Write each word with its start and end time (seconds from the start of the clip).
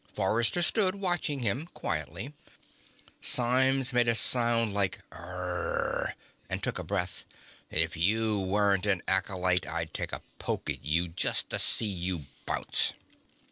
Forrester 0.11 0.63
stood 0.63 0.95
watching 0.95 1.41
him 1.41 1.67
quietly. 1.75 2.33
Symes 3.21 3.93
made 3.93 4.07
a 4.07 4.15
sound 4.15 4.73
like 4.73 5.07
Rrr 5.11 6.15
and 6.49 6.63
took 6.63 6.79
a 6.79 6.83
breath. 6.83 7.23
"If 7.69 7.95
you 7.95 8.39
weren't 8.39 8.87
an 8.87 9.03
acolyte, 9.07 9.67
I'd 9.67 9.93
take 9.93 10.11
a 10.11 10.23
poke 10.39 10.71
at 10.71 10.83
you 10.83 11.07
just 11.07 11.51
to 11.51 11.59
see 11.59 11.85
you 11.85 12.25
bounce." 12.47 12.93